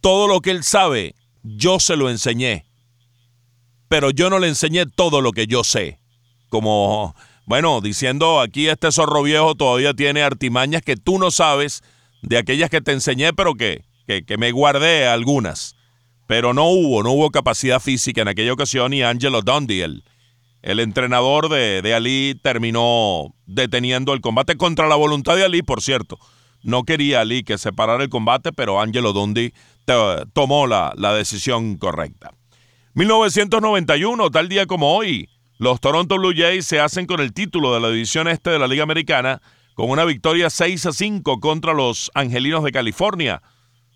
todo 0.00 0.26
lo 0.26 0.40
que 0.40 0.50
él 0.50 0.64
sabe, 0.64 1.14
yo 1.42 1.80
se 1.80 1.96
lo 1.96 2.10
enseñé, 2.10 2.66
pero 3.88 4.10
yo 4.10 4.30
no 4.30 4.38
le 4.38 4.48
enseñé 4.48 4.86
todo 4.86 5.20
lo 5.20 5.32
que 5.32 5.46
yo 5.46 5.64
sé. 5.64 5.98
Como, 6.48 7.14
bueno, 7.46 7.80
diciendo 7.80 8.40
aquí 8.40 8.68
este 8.68 8.92
zorro 8.92 9.22
viejo 9.22 9.54
todavía 9.54 9.94
tiene 9.94 10.22
artimañas 10.22 10.82
que 10.82 10.96
tú 10.96 11.18
no 11.18 11.30
sabes 11.30 11.82
de 12.22 12.38
aquellas 12.38 12.70
que 12.70 12.80
te 12.80 12.92
enseñé, 12.92 13.32
pero 13.32 13.54
que, 13.54 13.84
que, 14.06 14.36
me 14.38 14.52
guardé 14.52 15.06
algunas. 15.06 15.76
Pero 16.26 16.52
no 16.52 16.64
hubo, 16.68 17.02
no 17.02 17.12
hubo 17.12 17.30
capacidad 17.30 17.80
física 17.80 18.22
en 18.22 18.28
aquella 18.28 18.52
ocasión 18.52 18.92
y 18.92 19.02
Angelo 19.02 19.40
Dundee, 19.40 19.82
el, 19.82 20.04
el 20.62 20.80
entrenador 20.80 21.48
de, 21.48 21.80
de, 21.80 21.94
Ali, 21.94 22.38
terminó 22.42 23.34
deteniendo 23.46 24.12
el 24.12 24.20
combate 24.20 24.56
contra 24.56 24.88
la 24.88 24.96
voluntad 24.96 25.36
de 25.36 25.44
Ali, 25.44 25.62
por 25.62 25.80
cierto. 25.80 26.18
No 26.62 26.84
quería 26.84 27.20
Ali 27.20 27.44
que 27.44 27.56
se 27.56 27.72
parara 27.72 28.02
el 28.02 28.10
combate, 28.10 28.52
pero 28.52 28.80
Angelo 28.80 29.12
Dundee 29.12 29.54
tomó 30.32 30.66
la, 30.66 30.92
la 30.96 31.14
decisión 31.14 31.76
correcta. 31.76 32.32
1991, 32.94 34.30
tal 34.30 34.48
día 34.48 34.66
como 34.66 34.96
hoy, 34.96 35.28
los 35.58 35.80
Toronto 35.80 36.16
Blue 36.16 36.34
Jays 36.36 36.66
se 36.66 36.80
hacen 36.80 37.06
con 37.06 37.20
el 37.20 37.32
título 37.32 37.74
de 37.74 37.80
la 37.80 37.90
división 37.90 38.28
este 38.28 38.50
de 38.50 38.58
la 38.58 38.66
Liga 38.68 38.82
Americana 38.82 39.40
con 39.74 39.90
una 39.90 40.04
victoria 40.04 40.50
6 40.50 40.86
a 40.86 40.92
5 40.92 41.40
contra 41.40 41.72
los 41.72 42.10
Angelinos 42.14 42.64
de 42.64 42.72
California 42.72 43.42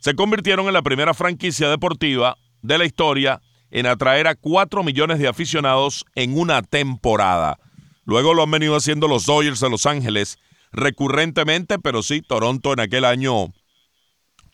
se 0.02 0.16
convirtieron 0.16 0.66
en 0.66 0.72
la 0.72 0.82
primera 0.82 1.14
franquicia 1.14 1.70
deportiva 1.70 2.37
de 2.61 2.76
la 2.76 2.84
historia 2.84 3.40
en 3.70 3.87
atraer 3.87 4.26
a 4.26 4.34
4 4.34 4.82
millones 4.82 5.20
de 5.20 5.28
aficionados 5.28 6.04
en 6.16 6.37
una 6.37 6.62
temporada. 6.62 7.61
Luego 8.04 8.34
lo 8.34 8.42
han 8.42 8.50
venido 8.50 8.75
haciendo 8.75 9.06
los 9.06 9.26
Dodgers 9.26 9.61
de 9.61 9.70
Los 9.70 9.87
Ángeles 9.87 10.38
recurrentemente, 10.72 11.78
pero 11.78 12.02
sí, 12.02 12.20
Toronto 12.20 12.72
en 12.72 12.80
aquel 12.80 13.04
año 13.04 13.52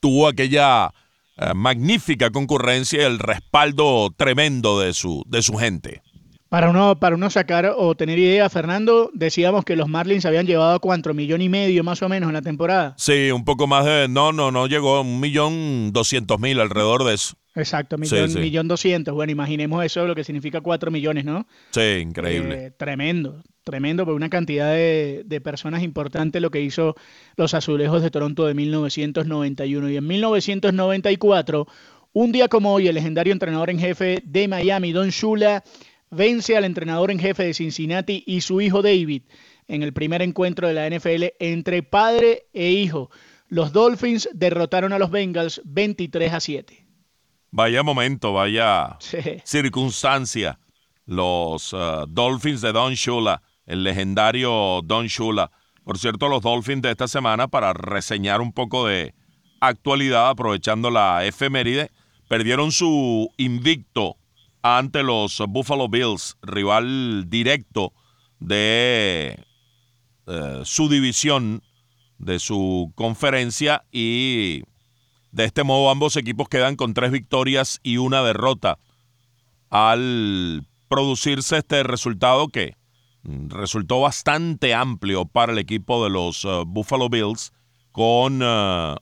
tuvo 0.01 0.29
aquella 0.29 0.93
eh, 1.39 1.55
magnífica 1.55 2.31
concurrencia 2.31 3.03
y 3.03 3.05
el 3.05 3.19
respaldo 3.19 4.11
tremendo 4.17 4.81
de 4.81 4.93
su, 4.93 5.25
de 5.27 5.43
su 5.43 5.55
gente. 5.55 6.03
Para 6.49 6.71
uno, 6.71 6.99
para 6.99 7.15
uno 7.15 7.29
sacar 7.29 7.75
o 7.77 7.95
tener 7.95 8.19
idea, 8.19 8.49
Fernando, 8.49 9.11
decíamos 9.13 9.67
que 9.67 9.77
los 9.77 9.87
Marlins 9.87 10.25
habían 10.25 10.47
llevado 10.47 10.75
a 10.75 10.79
cuatro 10.79 11.13
millón 11.13 11.43
y 11.43 11.51
medio 11.51 11.85
más 11.85 12.01
o 12.01 12.09
menos 12.09 12.29
en 12.29 12.35
la 12.35 12.41
temporada. 12.41 12.95
Sí, 12.97 13.31
un 13.31 13.45
poco 13.45 13.67
más 13.67 13.85
de. 13.85 14.09
No, 14.09 14.33
no, 14.33 14.51
no 14.51 14.67
llegó 14.67 14.97
a 14.97 15.03
un 15.03 15.21
millón 15.21 15.93
doscientos 15.93 16.41
mil 16.41 16.59
alrededor 16.59 17.05
de 17.05 17.15
eso. 17.15 17.37
Exacto, 17.59 17.99
millón, 17.99 18.33
millón 18.35 18.69
doscientos. 18.69 19.15
Bueno, 19.15 19.33
imaginemos 19.33 19.85
eso, 19.85 20.07
lo 20.07 20.15
que 20.15 20.25
significa 20.25 20.61
cuatro 20.61 20.91
millones, 20.91 21.25
¿no? 21.25 21.47
Sí, 21.71 21.81
increíble. 22.01 22.67
Eh, 22.67 22.71
tremendo, 22.71 23.43
tremendo, 23.65 24.05
por 24.05 24.15
una 24.15 24.31
cantidad 24.31 24.73
de, 24.73 25.23
de, 25.27 25.41
personas 25.41 25.83
importante 25.83 26.41
lo 26.41 26.51
que 26.51 26.61
hizo 26.61 26.95
los 27.37 27.55
Azulejos 27.55 28.03
de 28.03 28.11
Toronto 28.11 28.47
de 28.47 28.55
1991. 28.55 29.91
Y 29.91 29.97
en 29.97 30.07
1994, 30.07 31.67
un 32.13 32.33
día 32.33 32.49
como 32.49 32.73
hoy, 32.73 32.89
el 32.89 32.95
legendario 32.95 33.33
entrenador 33.33 33.71
en 33.71 33.79
jefe 33.79 34.23
de 34.25 34.49
Miami, 34.49 34.93
Don 34.93 35.11
Shula, 35.11 35.65
vence 36.11 36.57
al 36.57 36.65
entrenador 36.65 37.11
en 37.11 37.19
jefe 37.19 37.45
de 37.45 37.55
Cincinnati 37.55 38.23
y 38.27 38.41
su 38.41 38.61
hijo 38.61 38.83
David 38.83 39.23
en 39.69 39.83
el 39.83 39.93
primer 39.93 40.23
encuentro 40.23 40.67
de 40.67 40.75
la 40.75 40.89
NFL 40.89 41.35
entre 41.39 41.83
padre 41.83 42.47
e 42.53 42.71
hijo. 42.71 43.11
Los 43.49 43.73
Dolphins 43.73 44.29
derrotaron 44.35 44.93
a 44.93 44.99
los 44.99 45.11
Bengals 45.11 45.61
23 45.65 46.33
a 46.33 46.41
7. 46.41 46.88
Vaya 47.51 47.83
momento, 47.83 48.33
vaya 48.33 48.99
circunstancia. 49.45 50.59
Los 51.07 51.73
uh, 51.73 52.05
Dolphins 52.07 52.61
de 52.61 52.73
Don 52.73 52.93
Shula, 52.93 53.43
el 53.65 53.83
legendario 53.83 54.83
Don 54.85 55.07
Shula. 55.07 55.51
Por 55.85 55.99
cierto, 55.99 56.29
los 56.29 56.43
Dolphins 56.43 56.83
de 56.83 56.91
esta 56.91 57.09
semana, 57.09 57.49
para 57.49 57.73
reseñar 57.73 58.43
un 58.43 58.53
poco 58.53 58.87
de 58.87 59.15
actualidad, 59.61 60.29
aprovechando 60.29 60.91
la 60.91 61.25
efeméride, 61.25 61.91
perdieron 62.29 62.73
su 62.73 63.31
invicto 63.39 64.17
ante 64.61 65.03
los 65.03 65.43
Buffalo 65.49 65.89
Bills, 65.89 66.37
rival 66.43 67.31
directo 67.31 67.95
de 68.39 69.43
eh, 70.27 70.61
su 70.65 70.91
división, 70.91 71.63
de 72.19 72.39
su 72.39 72.93
conferencia 72.95 73.85
y 73.91 74.63
de 75.33 75.45
este 75.45 75.65
modo 75.65 75.91
ambos 75.91 76.17
equipos 76.17 76.49
quedan 76.49 76.77
con 76.77 76.95
tres 76.95 77.11
victorias 77.11 77.81
y 77.83 77.99
una 77.99 78.23
derrota 78.23 78.79
al 79.71 80.67
producirse 80.89 81.59
este 81.59 81.83
resultado 81.83 82.49
que 82.49 82.75
resultó 83.23 84.01
bastante 84.01 84.75
amplio 84.75 85.27
para 85.27 85.53
el 85.53 85.59
equipo 85.59 86.03
de 86.03 86.11
los 86.11 86.45
eh, 86.45 86.63
Buffalo 86.67 87.09
Bills 87.09 87.53
con 87.93 88.43
uh, 88.43 88.97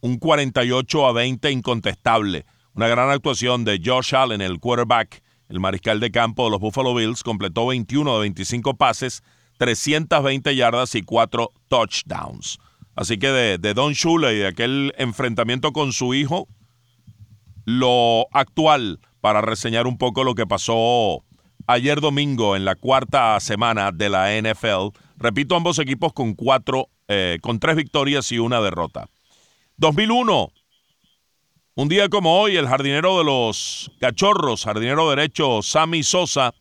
un 0.00 0.18
48 0.18 1.06
a 1.06 1.12
20 1.12 1.50
incontestable 1.50 2.46
una 2.74 2.88
gran 2.88 3.08
actuación 3.10 3.64
de 3.64 3.80
Josh 3.82 4.16
Allen, 4.16 4.40
el 4.40 4.58
quarterback, 4.58 5.22
el 5.48 5.60
mariscal 5.60 6.00
de 6.00 6.10
campo 6.10 6.44
de 6.44 6.50
los 6.50 6.60
Buffalo 6.60 6.92
Bills, 6.92 7.22
completó 7.22 7.68
21 7.68 8.14
de 8.14 8.20
25 8.20 8.74
pases, 8.74 9.22
320 9.58 10.56
yardas 10.56 10.96
y 10.96 11.02
4 11.02 11.52
touchdowns. 11.68 12.58
Así 12.96 13.18
que 13.18 13.28
de, 13.28 13.74
Don 13.74 13.92
Shula 13.92 14.32
y 14.32 14.38
de 14.38 14.46
aquel 14.46 14.92
enfrentamiento 14.96 15.72
con 15.72 15.92
su 15.92 16.14
hijo, 16.14 16.48
lo 17.64 18.26
actual 18.32 19.00
para 19.20 19.40
reseñar 19.40 19.86
un 19.86 19.98
poco 19.98 20.22
lo 20.22 20.34
que 20.34 20.46
pasó 20.46 21.24
ayer 21.66 22.00
domingo 22.00 22.56
en 22.56 22.64
la 22.64 22.76
cuarta 22.76 23.38
semana 23.40 23.90
de 23.90 24.10
la 24.10 24.30
NFL. 24.38 24.96
Repito, 25.16 25.56
ambos 25.56 25.78
equipos 25.78 26.12
con 26.12 26.34
cuatro, 26.34 26.88
eh, 27.08 27.38
con 27.40 27.58
tres 27.58 27.76
victorias 27.76 28.30
y 28.32 28.38
una 28.38 28.60
derrota. 28.60 29.08
2001, 29.78 30.52
un 31.74 31.88
día 31.88 32.08
como 32.08 32.38
hoy, 32.38 32.56
el 32.56 32.68
jardinero 32.68 33.18
de 33.18 33.24
los 33.24 33.90
cachorros, 33.98 34.64
jardinero 34.64 35.10
derecho 35.10 35.62
Sammy 35.62 36.04
Sosa, 36.04 36.54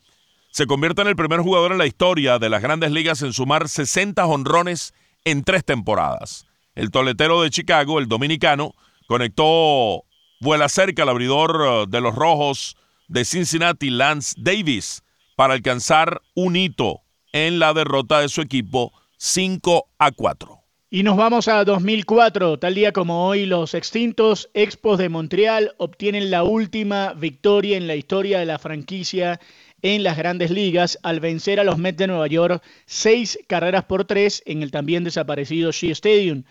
se 0.50 0.66
convierte 0.66 1.02
en 1.04 1.08
el 1.10 1.16
primer 1.16 1.42
jugador 1.42 1.72
en 1.72 1.78
la 1.78 1.86
historia 1.86 2.40
de 2.40 2.50
las 2.50 2.62
grandes 2.62 2.92
ligas 2.92 3.22
en 3.22 3.34
sumar 3.34 3.70
60 3.70 4.26
honrones 4.26 4.94
en 5.26 5.44
tres 5.44 5.64
temporadas. 5.64 6.46
El 6.76 6.92
toletero 6.92 7.42
de 7.42 7.50
Chicago, 7.50 8.00
el 8.00 8.08
dominicano, 8.08 8.74
conectó 9.08 10.06
vuela 10.40 10.70
cerca 10.70 11.04
al 11.04 11.10
abridor 11.10 11.62
eh, 11.66 11.86
de 11.88 12.02
los 12.02 12.16
rojos 12.16 12.76
de 13.08 13.26
Cincinnati, 13.26 13.90
Lance 13.90 14.36
Davis, 14.38 15.04
para 15.36 15.54
alcanzar 15.54 16.22
un 16.36 16.56
hito 16.56 17.02
en 17.32 17.60
la 17.60 17.74
derrota 17.74 18.20
de 18.20 18.30
su 18.30 18.42
equipo 18.42 18.92
5 19.18 19.86
a 19.98 20.12
4. 20.12 20.60
Y 20.90 21.02
nos 21.02 21.18
vamos 21.18 21.48
a 21.48 21.64
2004, 21.64 22.60
tal 22.60 22.76
día 22.76 22.92
como 22.92 23.26
hoy, 23.26 23.48
los 23.48 23.74
extintos 23.74 24.52
Expos 24.54 25.00
de 25.00 25.10
Montreal 25.10 25.74
obtienen 25.78 26.30
la 26.30 26.44
última 26.44 27.14
victoria 27.14 27.78
en 27.78 27.88
la 27.88 27.96
historia 27.96 28.38
de 28.38 28.46
la 28.46 28.60
franquicia 28.60 29.40
en 29.84 30.02
las 30.02 30.18
grandes 30.18 30.50
ligas 30.50 30.98
al 31.04 31.20
vencer 31.20 31.60
a 31.60 31.64
los 31.64 31.78
Mets 31.78 31.98
de 31.98 32.08
Nueva 32.08 32.28
York 32.28 32.64
seis 32.86 33.38
carreras 33.48 33.84
por 33.84 34.06
tres 34.06 34.42
en 34.46 34.64
el 34.64 34.72
también 34.72 35.04
desaparecido 35.04 35.72
Shea 35.72 35.92
Stadium. 35.92 36.44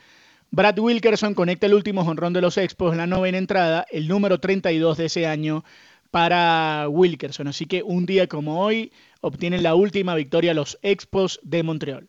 Brad 0.50 0.78
Wilkerson 0.78 1.34
conecta 1.34 1.66
el 1.66 1.74
último 1.74 2.04
jonrón 2.04 2.34
de 2.34 2.42
los 2.42 2.58
Expos 2.58 2.92
en 2.92 2.98
la 2.98 3.06
novena 3.06 3.38
entrada, 3.38 3.86
el 3.90 4.06
número 4.06 4.38
32 4.38 4.98
de 4.98 5.06
ese 5.06 5.26
año 5.26 5.64
para 6.10 6.86
Wilkerson. 6.90 7.48
Así 7.48 7.64
que 7.64 7.82
un 7.82 8.04
día 8.04 8.26
como 8.28 8.62
hoy 8.62 8.92
obtienen 9.22 9.62
la 9.62 9.74
última 9.74 10.14
victoria 10.14 10.52
los 10.52 10.78
Expos 10.82 11.40
de 11.42 11.62
Montreal. 11.62 12.08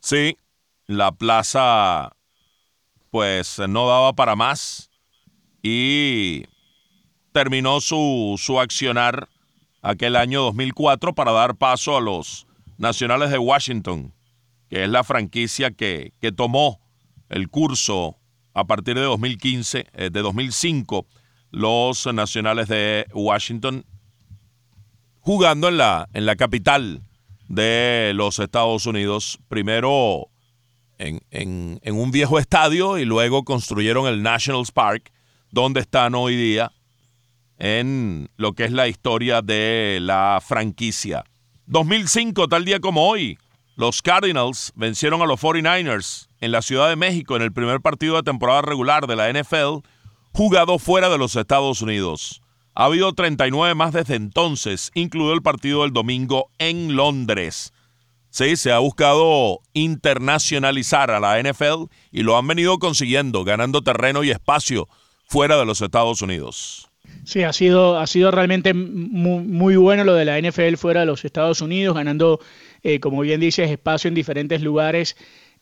Sí, 0.00 0.38
la 0.86 1.12
plaza 1.12 2.16
pues 3.10 3.58
no 3.68 3.86
daba 3.86 4.14
para 4.14 4.36
más 4.36 4.90
y 5.62 6.44
terminó 7.32 7.82
su, 7.82 8.36
su 8.38 8.58
accionar 8.58 9.28
aquel 9.90 10.16
año 10.16 10.42
2004 10.42 11.14
para 11.14 11.32
dar 11.32 11.56
paso 11.56 11.96
a 11.96 12.00
los 12.00 12.46
Nacionales 12.78 13.30
de 13.30 13.38
Washington, 13.38 14.12
que 14.68 14.84
es 14.84 14.88
la 14.90 15.04
franquicia 15.04 15.70
que, 15.70 16.12
que 16.20 16.32
tomó 16.32 16.80
el 17.28 17.48
curso 17.48 18.18
a 18.52 18.66
partir 18.66 18.96
de 18.96 19.02
2015, 19.02 19.86
eh, 19.92 20.10
de 20.10 20.20
2005, 20.20 21.06
los 21.50 22.06
Nacionales 22.12 22.68
de 22.68 23.06
Washington 23.14 23.84
jugando 25.20 25.68
en 25.68 25.76
la, 25.76 26.08
en 26.12 26.26
la 26.26 26.36
capital 26.36 27.02
de 27.48 28.12
los 28.14 28.38
Estados 28.38 28.86
Unidos. 28.86 29.38
Primero 29.48 30.28
en, 30.98 31.80
un 31.84 32.10
viejo 32.10 32.38
estadio 32.38 32.98
y 32.98 33.04
luego 33.04 33.44
construyeron 33.44 34.06
el 34.06 34.22
Nationals 34.22 34.72
Park 34.72 35.12
dónde 35.50 35.80
están 35.80 36.14
hoy 36.14 36.36
día 36.36 36.72
en 37.58 38.28
lo 38.36 38.52
que 38.52 38.64
es 38.64 38.72
la 38.72 38.88
historia 38.88 39.42
de 39.42 39.98
la 40.00 40.42
franquicia. 40.44 41.24
2005, 41.66 42.48
tal 42.48 42.64
día 42.64 42.80
como 42.80 43.08
hoy, 43.08 43.38
los 43.76 44.02
Cardinals 44.02 44.72
vencieron 44.74 45.20
a 45.20 45.26
los 45.26 45.40
49ers 45.40 46.28
en 46.40 46.52
la 46.52 46.62
Ciudad 46.62 46.88
de 46.88 46.96
México 46.96 47.36
en 47.36 47.42
el 47.42 47.52
primer 47.52 47.80
partido 47.80 48.16
de 48.16 48.22
temporada 48.22 48.62
regular 48.62 49.06
de 49.06 49.16
la 49.16 49.30
NFL, 49.30 49.86
jugado 50.32 50.78
fuera 50.78 51.08
de 51.08 51.18
los 51.18 51.36
Estados 51.36 51.82
Unidos. 51.82 52.40
Ha 52.74 52.84
habido 52.84 53.12
39 53.14 53.74
más 53.74 53.92
desde 53.92 54.16
entonces, 54.16 54.90
incluido 54.94 55.32
el 55.32 55.42
partido 55.42 55.82
del 55.82 55.92
domingo 55.92 56.50
en 56.58 56.94
Londres. 56.94 57.72
Sí, 58.30 58.56
se 58.56 58.70
ha 58.70 58.78
buscado 58.80 59.60
internacionalizar 59.72 61.10
a 61.10 61.20
la 61.20 61.42
NFL 61.42 61.84
y 62.12 62.22
lo 62.22 62.36
han 62.36 62.46
venido 62.46 62.78
consiguiendo, 62.78 63.44
ganando 63.44 63.80
terreno 63.80 64.24
y 64.24 64.30
espacio 64.30 64.88
fuera 65.26 65.56
de 65.56 65.64
los 65.64 65.80
Estados 65.80 66.20
Unidos. 66.20 66.88
Sí, 67.24 67.42
ha 67.42 67.52
sido, 67.52 67.98
ha 67.98 68.06
sido 68.06 68.30
realmente 68.30 68.72
muy, 68.72 69.76
bueno 69.76 70.04
lo 70.04 70.14
de 70.14 70.24
la 70.24 70.40
NFL 70.40 70.76
fuera 70.76 71.00
de 71.00 71.06
los 71.06 71.24
Estados 71.24 71.60
Unidos, 71.60 71.96
ganando, 71.96 72.40
eh, 72.82 73.00
como 73.00 73.20
bien 73.20 73.40
dices, 73.40 73.70
espacio 73.70 74.08
en 74.08 74.14
diferentes 74.14 74.62
lugares 74.62 75.16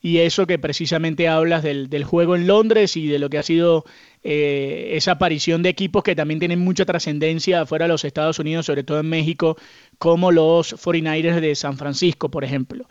y 0.04 0.18
eso 0.18 0.46
que 0.46 0.58
precisamente 0.58 1.28
hablas 1.28 1.62
del, 1.62 1.88
del, 1.88 2.04
juego 2.04 2.36
en 2.36 2.46
Londres 2.46 2.94
y 2.98 3.06
de 3.06 3.18
lo 3.18 3.30
que 3.30 3.38
ha 3.38 3.42
sido 3.42 3.86
eh, 4.22 4.90
esa 4.96 5.12
aparición 5.12 5.62
de 5.62 5.70
equipos 5.70 6.02
que 6.02 6.14
también 6.14 6.40
tienen 6.40 6.58
mucha 6.58 6.84
trascendencia 6.84 7.64
fuera 7.64 7.86
de 7.86 7.88
los 7.88 8.04
Estados 8.04 8.38
Unidos, 8.38 8.66
sobre 8.66 8.84
todo 8.84 9.00
en 9.00 9.08
México, 9.08 9.56
como 9.98 10.30
los 10.30 10.74
49ers 10.74 11.40
de 11.40 11.54
San 11.54 11.78
Francisco, 11.78 12.30
por 12.30 12.44
ejemplo. 12.44 12.86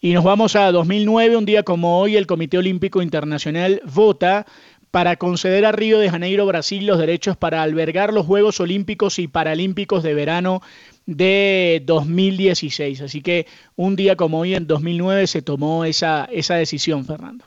Y 0.00 0.12
nos 0.12 0.24
vamos 0.24 0.56
a 0.56 0.72
2009, 0.72 1.36
un 1.36 1.44
día 1.44 1.62
como 1.62 2.00
hoy, 2.00 2.16
el 2.16 2.26
Comité 2.26 2.58
Olímpico 2.58 3.02
Internacional 3.02 3.80
vota 3.84 4.46
para 4.92 5.16
conceder 5.16 5.64
a 5.64 5.72
Río 5.72 5.98
de 5.98 6.10
Janeiro, 6.10 6.44
Brasil, 6.44 6.84
los 6.84 6.98
derechos 6.98 7.34
para 7.38 7.62
albergar 7.62 8.12
los 8.12 8.26
Juegos 8.26 8.60
Olímpicos 8.60 9.18
y 9.18 9.26
Paralímpicos 9.26 10.02
de 10.02 10.12
verano 10.12 10.60
de 11.06 11.82
2016. 11.86 13.00
Así 13.00 13.22
que 13.22 13.46
un 13.74 13.96
día 13.96 14.16
como 14.16 14.40
hoy, 14.40 14.54
en 14.54 14.66
2009, 14.66 15.26
se 15.26 15.40
tomó 15.40 15.86
esa, 15.86 16.26
esa 16.26 16.56
decisión, 16.56 17.06
Fernando. 17.06 17.46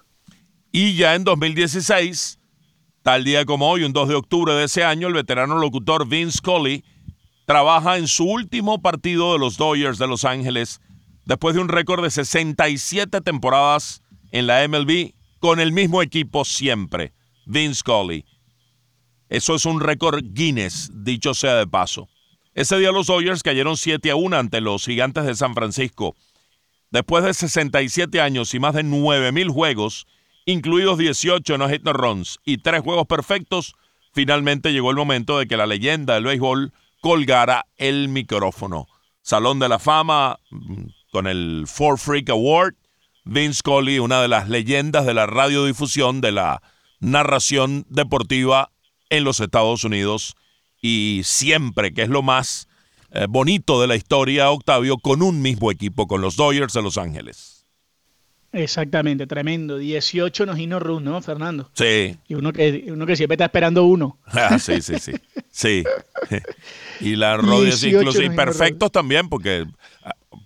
Y 0.72 0.96
ya 0.96 1.14
en 1.14 1.24
2016, 1.24 2.40
tal 3.04 3.24
día 3.24 3.46
como 3.46 3.70
hoy, 3.70 3.84
un 3.84 3.94
2 3.94 4.10
de 4.10 4.16
octubre 4.16 4.54
de 4.56 4.64
ese 4.64 4.84
año, 4.84 5.08
el 5.08 5.14
veterano 5.14 5.60
locutor 5.60 6.08
Vince 6.08 6.40
Scully 6.40 6.84
trabaja 7.46 8.00
en 8.00 8.08
su 8.08 8.26
último 8.26 8.82
partido 8.82 9.34
de 9.34 9.40
los 9.40 9.56
Dodgers 9.58 10.00
de 10.00 10.08
Los 10.08 10.26
Ángeles 10.26 10.82
después 11.26 11.54
de 11.54 11.62
un 11.62 11.70
récord 11.70 12.04
de 12.04 12.10
67 12.10 13.22
temporadas 13.22 14.02
en 14.32 14.48
la 14.48 14.68
MLB 14.68 15.14
con 15.40 15.60
el 15.60 15.72
mismo 15.72 16.02
equipo 16.02 16.44
siempre. 16.44 17.14
Vince 17.46 17.80
Scully. 17.80 18.26
Eso 19.30 19.56
es 19.56 19.66
un 19.66 19.80
récord 19.80 20.24
Guinness, 20.24 20.92
dicho 20.94 21.34
sea 21.34 21.56
de 21.56 21.68
paso. 21.68 22.08
Ese 22.54 22.78
día 22.78 22.92
los 22.92 23.08
Dodgers 23.08 23.44
cayeron 23.44 23.76
7 23.76 24.12
a 24.12 24.16
1 24.16 24.38
ante 24.38 24.62
los 24.62 24.86
Gigantes 24.86 25.26
de 25.26 25.36
San 25.36 25.54
Francisco. 25.54 26.16
Después 26.92 27.24
de 27.24 27.34
67 27.34 28.22
años 28.22 28.54
y 28.54 28.60
más 28.60 28.74
de 28.76 28.84
9.000 28.84 29.52
juegos, 29.52 30.08
incluidos 30.46 30.98
18 30.98 31.58
no 31.58 31.68
hit 31.68 31.84
no 31.84 31.92
runs 31.92 32.40
y 32.46 32.60
3 32.60 32.82
juegos 32.82 33.08
perfectos, 33.08 33.76
finalmente 34.14 34.72
llegó 34.72 34.92
el 34.92 34.96
momento 34.96 35.38
de 35.38 35.48
que 35.48 35.58
la 35.58 35.66
leyenda 35.66 36.14
del 36.14 36.24
béisbol 36.24 36.72
colgara 37.02 37.66
el 37.78 38.08
micrófono. 38.08 38.88
Salón 39.22 39.60
de 39.60 39.68
la 39.68 39.80
Fama 39.80 40.40
mm, 40.52 40.84
con 41.12 41.28
el 41.28 41.66
Four 41.68 42.00
Freak 42.00 42.30
Award. 42.30 42.76
Vince 43.26 43.60
Scully, 43.60 43.98
una 44.00 44.22
de 44.22 44.28
las 44.28 44.50
leyendas 44.50 45.06
de 45.06 45.16
la 45.16 45.26
radiodifusión 45.26 46.22
de 46.22 46.32
la 46.32 46.62
narración 47.06 47.86
deportiva 47.90 48.72
en 49.10 49.24
los 49.24 49.40
Estados 49.40 49.84
Unidos 49.84 50.36
y 50.82 51.22
siempre, 51.24 51.94
que 51.94 52.02
es 52.02 52.10
lo 52.10 52.22
más 52.22 52.68
eh, 53.12 53.28
bonito 53.30 53.80
de 53.80 53.88
la 53.88 53.96
historia, 53.96 54.50
Octavio, 54.50 54.98
con 54.98 55.22
un 55.22 55.42
mismo 55.42 55.72
equipo, 55.72 56.08
con 56.08 56.22
los 56.22 56.36
Dodgers 56.36 56.74
de 56.74 56.82
Los 56.82 56.98
Ángeles. 56.98 57.66
Exactamente, 58.52 59.28
tremendo. 59.28 59.78
18 59.78 60.46
nos 60.46 60.58
no 60.58 60.80
run, 60.80 61.04
¿no, 61.04 61.22
Fernando? 61.22 61.70
Sí. 61.74 62.18
Y 62.28 62.36
uno 62.36 62.54
que, 62.54 62.86
uno 62.88 63.06
que 63.06 63.16
siempre 63.16 63.36
está 63.36 63.46
esperando 63.46 63.84
uno. 63.84 64.18
Ah, 64.28 64.58
sí, 64.58 64.82
sí, 64.82 64.96
sí. 65.00 65.14
Sí. 65.52 65.84
y 67.02 67.16
la 67.16 67.38
Rodgers 67.38 67.84
incluso 67.84 68.22
y 68.22 68.30
perfectos 68.30 68.92
también, 68.92 69.30
porque, 69.30 69.66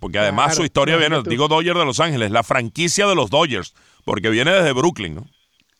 porque 0.00 0.18
además 0.18 0.56
su 0.56 0.64
historia 0.64 0.96
viene, 0.96 1.22
digo 1.24 1.48
Dodgers 1.48 1.78
de 1.78 1.84
Los 1.84 2.00
Ángeles, 2.00 2.30
la 2.30 2.42
franquicia 2.42 3.06
de 3.06 3.14
los 3.14 3.30
Dodgers, 3.30 3.74
porque 4.04 4.28
viene 4.28 4.50
desde 4.50 4.72
Brooklyn, 4.72 5.14
¿no? 5.14 5.26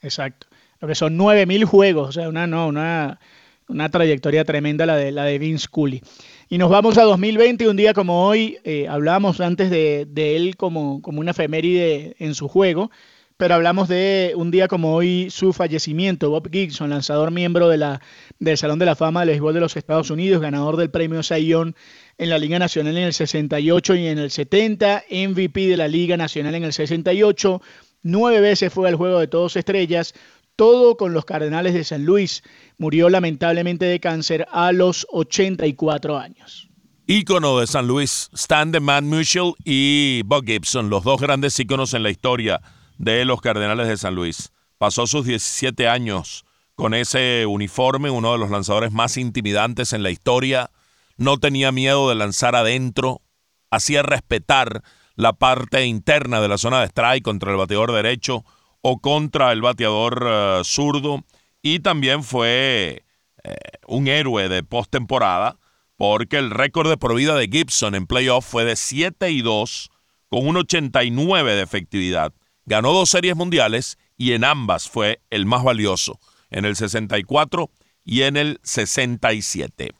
Exacto 0.02 0.49
lo 0.80 0.88
que 0.88 0.94
son 0.94 1.18
9.000 1.18 1.64
juegos, 1.64 2.08
o 2.08 2.12
sea, 2.12 2.28
una, 2.28 2.46
no, 2.46 2.66
una, 2.66 3.20
una 3.68 3.88
trayectoria 3.88 4.44
tremenda 4.44 4.86
la 4.86 4.96
de, 4.96 5.12
la 5.12 5.24
de 5.24 5.38
Vince 5.38 5.68
Cooley. 5.70 6.02
Y 6.48 6.58
nos 6.58 6.70
vamos 6.70 6.98
a 6.98 7.02
2020, 7.02 7.68
un 7.68 7.76
día 7.76 7.94
como 7.94 8.26
hoy, 8.26 8.58
eh, 8.64 8.88
hablábamos 8.88 9.40
antes 9.40 9.70
de, 9.70 10.06
él 10.36 10.56
como, 10.56 11.00
como 11.00 11.20
una 11.20 11.30
efeméride 11.30 12.16
en 12.18 12.34
su 12.34 12.48
juego, 12.48 12.90
pero 13.36 13.54
hablamos 13.54 13.88
de 13.88 14.32
un 14.36 14.50
día 14.50 14.68
como 14.68 14.94
hoy 14.94 15.30
su 15.30 15.52
fallecimiento. 15.52 16.28
Bob 16.28 16.50
Gibson, 16.50 16.90
lanzador 16.90 17.30
miembro 17.30 17.68
de 17.68 17.78
la, 17.78 18.02
del 18.38 18.58
Salón 18.58 18.78
de 18.78 18.84
la 18.84 18.96
Fama 18.96 19.20
del 19.20 19.30
Béisbol 19.30 19.54
de 19.54 19.60
los 19.60 19.76
Estados 19.76 20.10
Unidos, 20.10 20.42
ganador 20.42 20.76
del 20.76 20.90
premio 20.90 21.22
Sayón 21.22 21.74
en 22.18 22.28
la 22.28 22.38
Liga 22.38 22.58
Nacional 22.58 22.98
en 22.98 23.04
el 23.04 23.14
68 23.14 23.94
y 23.94 24.08
en 24.08 24.18
el 24.18 24.30
70, 24.30 25.04
MVP 25.10 25.68
de 25.68 25.76
la 25.78 25.88
Liga 25.88 26.18
Nacional 26.18 26.54
en 26.54 26.64
el 26.64 26.72
68, 26.74 27.62
nueve 28.02 28.40
veces 28.40 28.72
fue 28.72 28.88
al 28.88 28.96
Juego 28.96 29.20
de 29.20 29.28
Todos 29.28 29.56
Estrellas, 29.56 30.14
todo 30.60 30.98
con 30.98 31.14
los 31.14 31.24
Cardenales 31.24 31.72
de 31.72 31.84
San 31.84 32.04
Luis. 32.04 32.42
Murió 32.76 33.08
lamentablemente 33.08 33.86
de 33.86 33.98
cáncer 33.98 34.46
a 34.52 34.72
los 34.72 35.06
84 35.10 36.18
años. 36.18 36.68
Ícono 37.06 37.58
de 37.60 37.66
San 37.66 37.86
Luis, 37.86 38.28
Stan 38.34 38.70
de 38.70 38.78
Man 38.78 39.08
Musial 39.08 39.54
y 39.64 40.20
Bob 40.26 40.44
Gibson, 40.44 40.90
los 40.90 41.02
dos 41.02 41.18
grandes 41.18 41.58
íconos 41.58 41.94
en 41.94 42.02
la 42.02 42.10
historia 42.10 42.60
de 42.98 43.24
los 43.24 43.40
Cardenales 43.40 43.88
de 43.88 43.96
San 43.96 44.14
Luis. 44.14 44.52
Pasó 44.76 45.06
sus 45.06 45.24
17 45.24 45.88
años 45.88 46.44
con 46.74 46.92
ese 46.92 47.46
uniforme, 47.46 48.10
uno 48.10 48.32
de 48.32 48.38
los 48.38 48.50
lanzadores 48.50 48.92
más 48.92 49.16
intimidantes 49.16 49.94
en 49.94 50.02
la 50.02 50.10
historia. 50.10 50.70
No 51.16 51.38
tenía 51.38 51.72
miedo 51.72 52.10
de 52.10 52.16
lanzar 52.16 52.54
adentro, 52.54 53.22
hacía 53.70 54.02
respetar 54.02 54.82
la 55.16 55.32
parte 55.32 55.86
interna 55.86 56.42
de 56.42 56.48
la 56.48 56.58
zona 56.58 56.80
de 56.80 56.88
strike 56.88 57.24
contra 57.24 57.50
el 57.50 57.56
bateador 57.56 57.92
derecho 57.92 58.44
o 58.82 59.00
contra 59.00 59.52
el 59.52 59.62
bateador 59.62 60.26
eh, 60.26 60.60
zurdo 60.64 61.24
y 61.62 61.80
también 61.80 62.24
fue 62.24 63.04
eh, 63.44 63.54
un 63.86 64.08
héroe 64.08 64.48
de 64.48 64.62
postemporada 64.62 65.58
porque 65.96 66.38
el 66.38 66.50
récord 66.50 66.88
de 66.88 66.96
por 66.96 67.14
vida 67.14 67.34
de 67.34 67.48
Gibson 67.48 67.94
en 67.94 68.06
playoff 68.06 68.46
fue 68.46 68.64
de 68.64 68.76
7 68.76 69.30
y 69.30 69.42
2 69.42 69.90
con 70.30 70.46
un 70.46 70.56
89 70.56 71.54
de 71.54 71.62
efectividad. 71.62 72.32
Ganó 72.64 72.92
dos 72.92 73.10
series 73.10 73.36
mundiales 73.36 73.98
y 74.16 74.32
en 74.32 74.44
ambas 74.44 74.88
fue 74.88 75.20
el 75.28 75.44
más 75.44 75.62
valioso, 75.62 76.18
en 76.50 76.64
el 76.64 76.76
64 76.76 77.70
y 78.04 78.22
en 78.22 78.36
el 78.36 78.60
67. 78.62 79.90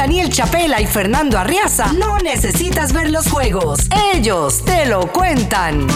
Daniel 0.00 0.30
Chapela 0.30 0.80
y 0.80 0.86
Fernando 0.86 1.38
Arriaza, 1.38 1.92
no 1.92 2.16
necesitas 2.16 2.94
ver 2.94 3.10
los 3.10 3.28
juegos. 3.28 3.80
Ellos 4.14 4.64
te 4.64 4.86
lo 4.86 5.12
cuentan. 5.12 5.86